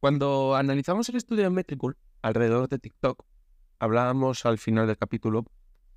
[0.00, 3.24] Cuando analizamos el estudio de Metricool alrededor de TikTok,
[3.80, 5.44] hablábamos al final del capítulo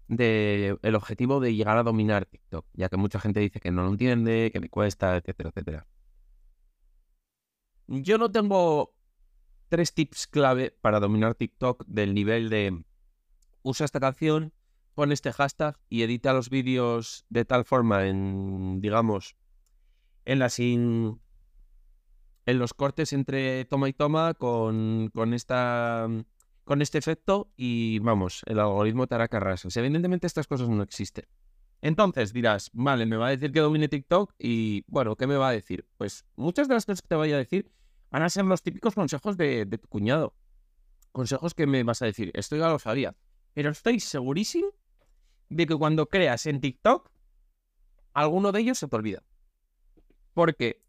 [0.08, 3.84] del el objetivo de llegar a dominar TikTok, ya que mucha gente dice que no
[3.84, 5.88] lo entiende, que le cuesta, etcétera, etcétera.
[7.88, 8.96] Yo no tengo
[9.70, 12.84] tres tips clave para dominar TikTok del nivel de
[13.62, 14.52] usa esta canción,
[14.96, 19.36] pon este hashtag y edita los vídeos de tal forma en, digamos,
[20.26, 21.21] en la sin
[22.46, 26.08] en los cortes entre toma y toma con, con esta
[26.64, 29.76] con este efecto y vamos, el algoritmo te hará carrasas.
[29.78, 31.26] Evidentemente estas cosas no existen.
[31.82, 35.50] Entonces dirás, vale, me va a decir que domine TikTok y bueno, ¿qué me va
[35.50, 35.88] a decir?
[35.98, 37.72] Pues muchas de las cosas que te voy a decir
[38.12, 40.36] van a ser los típicos consejos de, tu cuñado.
[41.12, 43.16] Consejos que me vas a decir, esto ya lo sabía.
[43.54, 44.70] Pero estoy segurísimo
[45.50, 47.10] de que cuando creas en TikTok,
[48.14, 49.24] alguno de ellos se te olvida.
[50.34, 50.86] Porque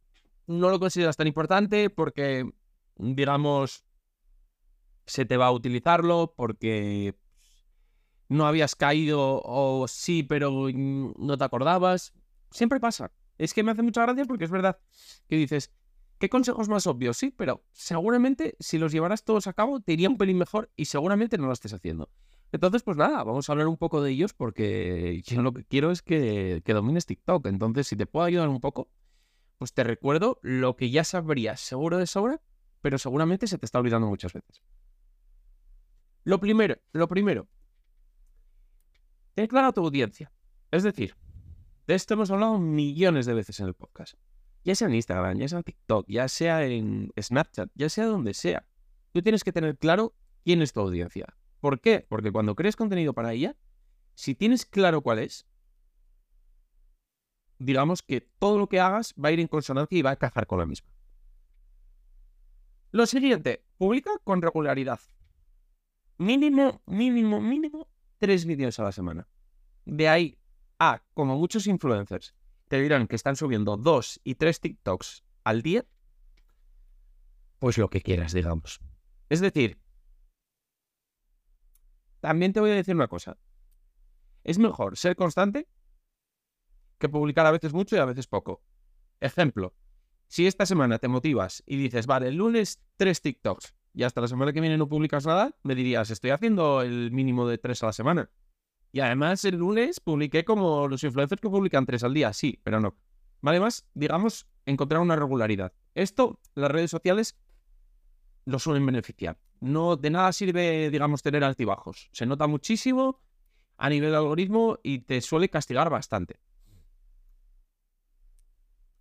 [0.52, 2.50] no lo consideras tan importante, porque,
[2.96, 3.84] digamos,
[5.06, 7.16] se te va a utilizarlo, porque
[8.28, 12.12] no habías caído o sí, pero no te acordabas.
[12.50, 13.12] Siempre pasa.
[13.38, 14.78] Es que me hace mucha gracia porque es verdad
[15.28, 15.72] que dices,
[16.22, 17.16] ¿Qué consejos más obvios?
[17.16, 20.84] Sí, pero seguramente si los llevaras todos a cabo te iría un pelín mejor y
[20.84, 22.10] seguramente no lo estés haciendo.
[22.52, 25.90] Entonces, pues nada, vamos a hablar un poco de ellos porque yo lo que quiero
[25.90, 27.44] es que, que domines TikTok.
[27.46, 28.88] Entonces, si te puedo ayudar un poco,
[29.62, 32.40] pues te recuerdo lo que ya sabrías seguro de sobra,
[32.80, 34.60] pero seguramente se te está olvidando muchas veces.
[36.24, 37.48] Lo primero, lo primero,
[39.34, 40.32] ten clara tu audiencia.
[40.70, 41.16] Es decir,
[41.86, 44.14] de esto hemos hablado millones de veces en el podcast
[44.64, 48.34] ya sea en Instagram, ya sea en TikTok, ya sea en Snapchat, ya sea donde
[48.34, 48.66] sea,
[49.12, 51.26] tú tienes que tener claro quién es tu audiencia.
[51.60, 52.06] ¿Por qué?
[52.08, 53.56] Porque cuando crees contenido para ella,
[54.14, 55.46] si tienes claro cuál es,
[57.62, 60.46] digamos que todo lo que hagas va a ir en consonancia y va a encajar
[60.46, 60.90] con la misma.
[62.90, 65.00] Lo siguiente, publica con regularidad.
[66.18, 69.28] Mínimo, mínimo, mínimo, tres vídeos a la semana.
[69.84, 70.38] De ahí
[70.78, 72.34] a, como muchos influencers,
[72.68, 75.84] te dirán que están subiendo dos y tres TikToks al día,
[77.58, 78.80] pues lo que quieras, digamos.
[79.28, 79.78] Es decir,
[82.20, 83.38] también te voy a decir una cosa.
[84.44, 85.68] Es mejor ser constante
[87.02, 88.62] que publicar a veces mucho y a veces poco.
[89.20, 89.74] Ejemplo,
[90.28, 94.28] si esta semana te motivas y dices, vale, el lunes tres TikToks y hasta la
[94.28, 97.86] semana que viene no publicas nada, me dirías, estoy haciendo el mínimo de tres a
[97.86, 98.30] la semana.
[98.92, 102.80] Y además el lunes publiqué como los influencers que publican tres al día, sí, pero
[102.80, 102.96] no.
[103.42, 105.72] Además, digamos, encontrar una regularidad.
[105.94, 107.36] Esto, las redes sociales
[108.44, 109.38] lo suelen beneficiar.
[109.60, 112.08] No, de nada sirve, digamos, tener altibajos.
[112.12, 113.20] Se nota muchísimo
[113.76, 116.38] a nivel de algoritmo y te suele castigar bastante.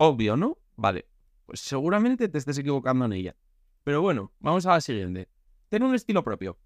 [0.03, 0.57] Obvio, ¿no?
[0.77, 1.05] Vale.
[1.45, 3.35] Pues seguramente te estés equivocando en ella.
[3.83, 5.29] Pero bueno, vamos a la siguiente.
[5.69, 6.57] Ten un estilo propio.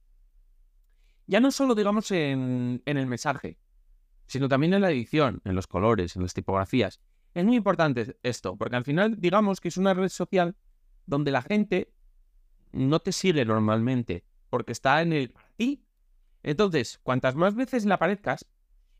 [1.27, 3.59] Ya no solo, digamos, en, el mensaje,
[4.25, 7.01] sino también en la edición, en los colores, en las tipografías.
[7.33, 10.55] Es muy importante esto, porque al final, digamos que es una red social
[11.05, 11.91] donde la gente
[12.71, 15.83] no te sigue normalmente, porque está en el para ti.
[16.41, 18.45] Entonces, cuantas más veces le aparezcas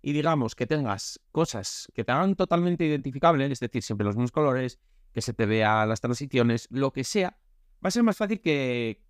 [0.06, 4.32] y digamos que tengas cosas que te hagan totalmente identificables, es decir, siempre los mismos
[4.32, 4.80] colores,
[5.12, 7.40] que se te vea las transiciones, lo que sea,
[7.84, 9.02] va a ser más fácil que,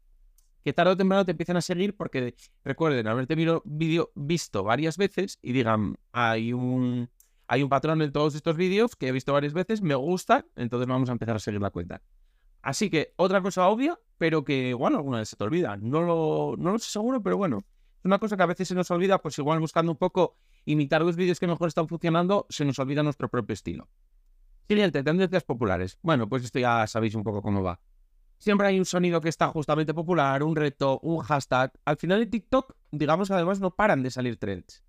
[0.64, 2.34] que tarde o temprano te empiecen a seguir porque
[2.64, 7.10] recuerden haberte vídeo visto varias veces y digan, hay un,
[7.48, 10.88] hay un patrón en todos estos vídeos que he visto varias veces, me gusta, entonces
[10.88, 12.02] vamos a empezar a seguir la cuenta.
[12.62, 15.76] Así que otra cosa obvia, pero que igual alguna vez se te olvida.
[15.76, 17.66] No lo, no lo sé seguro, pero bueno,
[18.00, 21.02] es una cosa que a veces se nos olvida, pues igual buscando un poco imitar
[21.02, 23.88] los vídeos que mejor están funcionando, se nos olvida nuestro propio estilo.
[24.68, 25.98] Siguiente, tendencias populares.
[26.02, 27.80] Bueno, pues esto ya sabéis un poco cómo va.
[28.38, 31.72] Siempre hay un sonido que está justamente popular, un reto, un hashtag.
[31.86, 34.84] Al final de TikTok, digamos que además no paran de salir trends.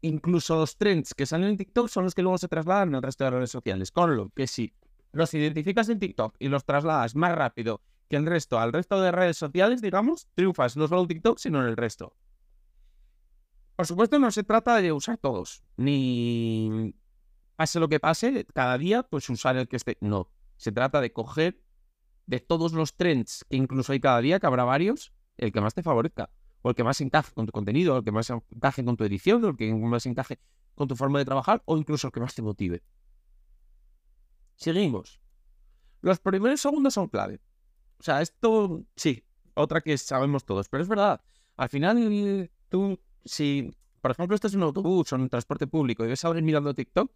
[0.00, 3.24] Incluso los trends que salen en TikTok son los que luego se trasladan al resto
[3.24, 3.92] de redes sociales.
[3.92, 4.74] Con lo que si
[5.12, 9.12] los identificas en TikTok y los trasladas más rápido que el resto al resto de
[9.12, 12.14] redes sociales, digamos, triunfas no solo en TikTok, sino en el resto.
[13.76, 16.94] Por supuesto, no se trata de usar todos, ni
[17.56, 19.98] pase lo que pase, cada día, pues usar el que esté.
[20.00, 21.62] No, se trata de coger
[22.26, 25.74] de todos los trends que incluso hay cada día, que habrá varios, el que más
[25.74, 26.30] te favorezca,
[26.62, 29.04] o el que más encaje con tu contenido, o el que más encaje con tu
[29.04, 30.38] edición, o el que más encaje
[30.74, 32.82] con tu forma de trabajar, o incluso el que más te motive.
[34.56, 35.20] Seguimos.
[36.00, 37.40] Los primeros segundos son clave.
[37.98, 39.24] O sea, esto sí,
[39.54, 41.20] otra que sabemos todos, pero es verdad.
[41.56, 43.70] Al final, tú, si,
[44.00, 46.44] por ejemplo, estás en un autobús o en un transporte público y ves a alguien
[46.44, 47.10] mirando TikTok,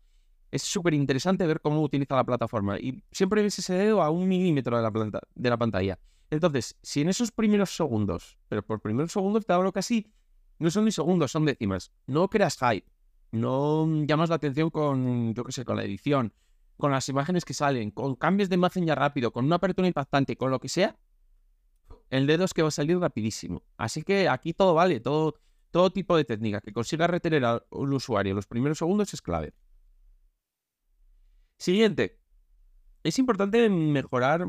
[0.51, 4.29] es súper interesante ver cómo utiliza la plataforma y siempre ves ese dedo a un
[4.29, 5.99] milímetro de la, planta, de la pantalla.
[6.29, 10.13] Entonces, si en esos primeros segundos, pero por primeros segundos te hablo casi,
[10.59, 12.87] no son ni segundos, son décimas, no creas hype,
[13.33, 16.33] no llamas la atención con, yo qué sé, con la edición,
[16.77, 20.37] con las imágenes que salen, con cambios de imagen ya rápido, con una apertura impactante,
[20.37, 20.99] con lo que sea,
[22.11, 23.63] el dedo es que va a salir rapidísimo.
[23.77, 25.37] Así que aquí todo vale, todo,
[25.71, 29.55] todo tipo de técnica que consiga retener al usuario en los primeros segundos es clave.
[31.59, 32.19] Siguiente.
[33.03, 34.47] Es importante mejorar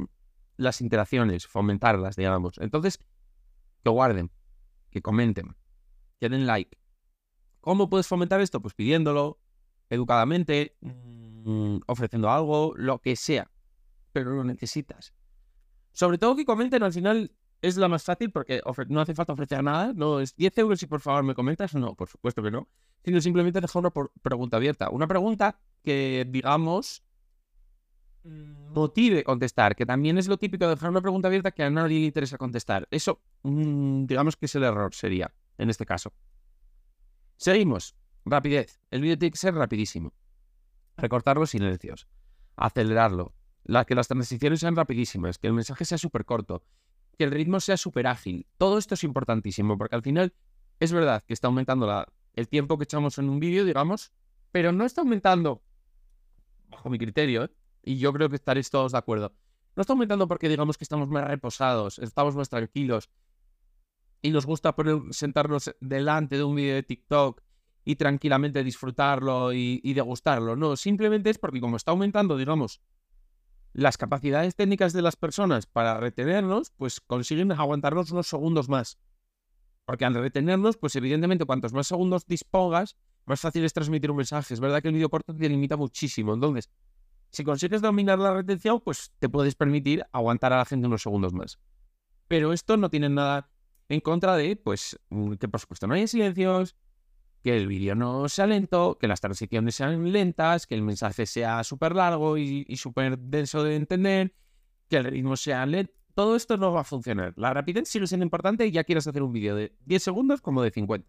[0.57, 2.57] las interacciones, fomentarlas, digamos.
[2.57, 2.99] Entonces,
[3.83, 4.31] que guarden,
[4.89, 5.55] que comenten,
[6.19, 6.77] que den like.
[7.61, 8.61] ¿Cómo puedes fomentar esto?
[8.61, 9.39] Pues pidiéndolo,
[9.89, 13.51] educadamente, mm, ofreciendo algo, lo que sea.
[14.11, 15.13] Pero lo necesitas.
[15.91, 19.63] Sobre todo que comenten al final es la más fácil porque no hace falta ofrecer
[19.63, 19.93] nada.
[19.93, 21.73] No es 10 euros y por favor me comentas.
[21.75, 22.67] No, por supuesto que no.
[23.05, 23.91] Sino simplemente dejar una
[24.21, 24.89] pregunta abierta.
[24.89, 27.03] Una pregunta que, digamos,
[28.23, 31.69] mm, motive contestar, que también es lo típico de dejar una pregunta abierta que a
[31.69, 32.87] nadie le interesa contestar.
[32.91, 36.13] Eso, mm, digamos que es el error, sería, en este caso.
[37.37, 37.95] Seguimos.
[38.25, 38.79] Rapidez.
[38.91, 40.13] El vídeo tiene que ser rapidísimo.
[40.97, 42.07] Recortar los silencios.
[42.55, 43.33] Acelerarlo.
[43.63, 45.37] La, que las transiciones sean rapidísimas.
[45.37, 46.63] Que el mensaje sea súper corto.
[47.17, 48.47] Que el ritmo sea súper ágil.
[48.57, 50.33] Todo esto es importantísimo porque al final
[50.79, 54.11] es verdad que está aumentando el tiempo que echamos en un vídeo, digamos,
[54.51, 55.61] pero no está aumentando,
[56.69, 57.51] bajo mi criterio, ¿eh?
[57.83, 59.33] y yo creo que estaréis todos de acuerdo,
[59.75, 63.09] no está aumentando porque digamos que estamos más reposados, estamos más tranquilos
[64.21, 64.75] y nos gusta
[65.11, 67.41] sentarnos delante de un vídeo de TikTok
[67.83, 70.55] y tranquilamente disfrutarlo y degustarlo.
[70.55, 72.81] No, simplemente es porque como está aumentando, digamos,
[73.73, 78.97] las capacidades técnicas de las personas para retenernos, pues consiguen aguantarnos unos segundos más.
[79.85, 84.53] Porque al retenernos, pues evidentemente cuantos más segundos dispongas, más fácil es transmitir un mensaje.
[84.53, 86.33] Es verdad que el vídeo corto te limita muchísimo.
[86.33, 86.69] Entonces,
[87.31, 91.33] si consigues dominar la retención, pues te puedes permitir aguantar a la gente unos segundos
[91.33, 91.59] más.
[92.27, 93.49] Pero esto no tiene nada
[93.89, 96.75] en contra de, pues, mm, que por supuesto no haya silencios,
[97.43, 101.63] que el vídeo no sea lento, que las transiciones sean lentas, que el mensaje sea
[101.63, 104.35] súper largo y, y súper denso de entender,
[104.87, 107.33] que el ritmo sea lento todo esto no va a funcionar.
[107.37, 110.61] La rapidez sigue siendo importante y ya quieres hacer un vídeo de 10 segundos como
[110.61, 111.07] de 50.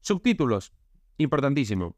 [0.00, 0.72] Subtítulos.
[1.18, 1.96] Importantísimo.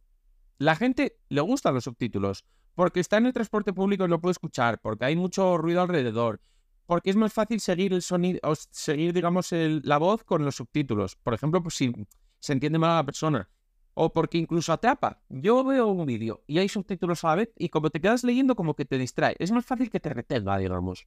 [0.58, 2.44] La gente le gustan los subtítulos
[2.75, 6.41] porque está en el transporte público y no puede escuchar, porque hay mucho ruido alrededor,
[6.86, 11.17] porque es más fácil seguir el sonido, o seguir, digamos, la voz con los subtítulos.
[11.17, 11.93] Por ejemplo, pues si
[12.41, 13.49] se entiende mal a la persona.
[13.94, 15.23] O porque incluso atrapa.
[15.29, 18.56] Yo veo un vídeo y hay subtítulos a la vez y como te quedas leyendo,
[18.56, 19.37] como que te distrae.
[19.39, 21.06] Es más fácil que te retenga, digamos.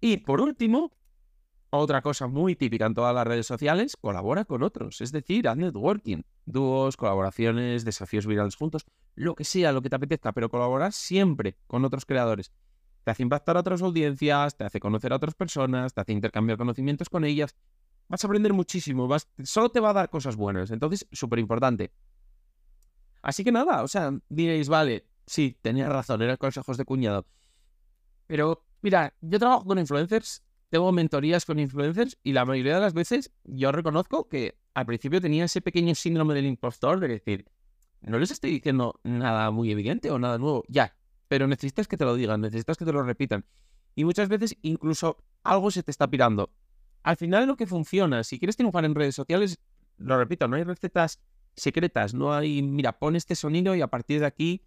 [0.00, 0.92] Y por último,
[1.70, 5.56] otra cosa muy típica en todas las redes sociales, colabora con otros, es decir, haz
[5.56, 8.84] networking, dúos, colaboraciones, desafíos virales juntos,
[9.14, 12.52] lo que sea, lo que te apetezca, pero colaborar siempre con otros creadores.
[13.04, 16.58] Te hace impactar a otras audiencias, te hace conocer a otras personas, te hace intercambiar
[16.58, 17.56] conocimientos con ellas.
[18.12, 19.08] Vas a aprender muchísimo,
[19.42, 21.92] solo te va a dar cosas buenas, entonces súper importante.
[23.22, 27.26] Así que nada, o sea, diréis, vale, sí, tenía razón, eran consejos de cuñado.
[28.28, 32.94] Pero Mira, yo trabajo con influencers, tengo mentorías con influencers y la mayoría de las
[32.94, 37.46] veces yo reconozco que al principio tenía ese pequeño síndrome del impostor de decir,
[38.00, 40.96] no les estoy diciendo nada muy evidente o nada nuevo, ya,
[41.28, 43.44] pero necesitas que te lo digan, necesitas que te lo repitan.
[43.94, 46.50] Y muchas veces incluso algo se te está pirando.
[47.02, 49.60] Al final lo que funciona, si quieres triunfar en redes sociales,
[49.98, 51.20] lo repito, no hay recetas
[51.54, 54.62] secretas, no hay, mira, pon este sonido y a partir de aquí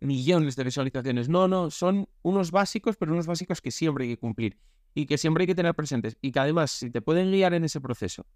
[0.00, 1.28] millones de visualizaciones.
[1.28, 4.58] No, no, son unos básicos, pero unos básicos que siempre hay que cumplir
[4.94, 7.64] y que siempre hay que tener presentes y que además si te pueden guiar en
[7.64, 8.26] ese proceso,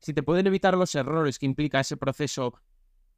[0.00, 2.54] si te pueden evitar los errores que implica ese proceso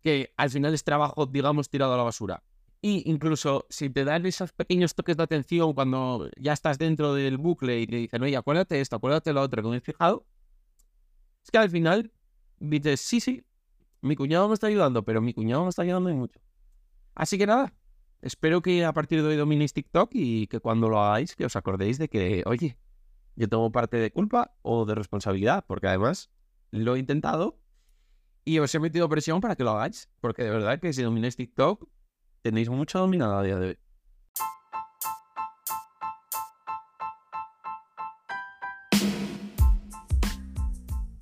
[0.03, 2.43] que al final es trabajo, digamos, tirado a la basura.
[2.85, 7.39] Y incluso si te dan esos pequeños toques de atención cuando ya estás dentro del
[7.39, 10.27] bucle y te dicen, oye, acuérdate esto, acuérdate lo otro, que me he fijado,
[11.45, 12.13] es que al final
[12.59, 13.45] dices, sí, sí,
[14.01, 16.41] mi cuñado me está ayudando, pero mi cuñado me está ayudando y mucho.
[17.15, 17.73] Así que nada,
[18.21, 21.55] espero que a partir de hoy dominéis TikTok y que cuando lo hagáis, que os
[21.55, 22.77] acordéis de que, oye,
[23.37, 26.33] yo tengo parte de culpa o de responsabilidad, porque además
[26.73, 27.61] lo he intentado
[28.45, 31.37] y os he metido presión para que lo hagáis, porque de verdad que si domináis
[31.37, 31.89] TikTok,
[32.43, 33.79] tenéis mucho dominado a día de hoy.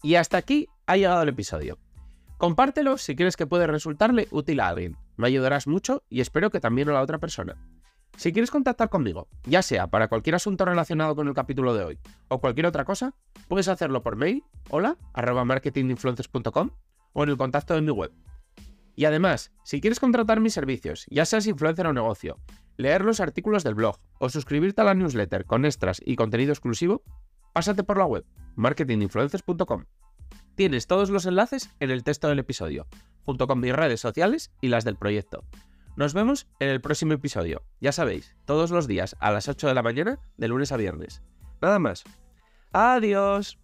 [0.03, 1.79] Y hasta aquí ha llegado el episodio.
[2.39, 4.97] Compártelo si crees que puede resultarle útil a alguien.
[5.17, 7.57] Me ayudarás mucho y espero que también a la otra persona.
[8.17, 11.99] Si quieres contactar conmigo, ya sea para cualquier asunto relacionado con el capítulo de hoy
[12.29, 13.15] o cualquier otra cosa,
[13.47, 15.45] puedes hacerlo por mail, hola, arroba
[17.13, 18.11] o en el contacto de mi web.
[19.01, 22.39] Y además, si quieres contratar mis servicios, ya seas influencer o negocio,
[22.77, 27.03] leer los artículos del blog o suscribirte a la newsletter con extras y contenido exclusivo,
[27.55, 28.27] pásate por la web
[28.57, 29.87] marketinginfluencers.com.
[30.55, 32.89] Tienes todos los enlaces en el texto del episodio,
[33.25, 35.45] junto con mis redes sociales y las del proyecto.
[35.97, 39.75] Nos vemos en el próximo episodio, ya sabéis, todos los días a las 8 de
[39.75, 41.23] la mañana, de lunes a viernes.
[41.63, 42.05] Nada más.
[42.73, 43.59] Adiós.